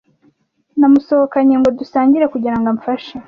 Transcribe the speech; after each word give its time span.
Namusohokanye 0.79 1.55
ngo 1.57 1.69
dusangire 1.79 2.25
kugira 2.33 2.55
ngo 2.57 2.67
amfashe. 2.73 3.13